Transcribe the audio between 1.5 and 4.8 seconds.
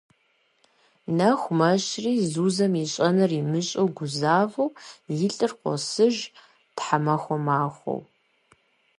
мэщри, Зузэм ищӏэнур имыщӏэу гузавэу,